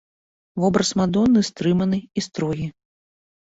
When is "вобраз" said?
0.63-0.89